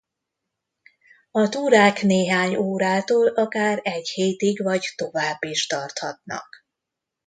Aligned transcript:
A 1.31 1.49
túrák 1.49 2.01
néhány 2.01 2.55
órától 2.55 3.27
akár 3.27 3.79
egy 3.83 4.09
hétig 4.09 4.63
vagy 4.63 4.85
tovább 4.95 5.43
is 5.43 5.67
tarthatnak. 5.67 6.47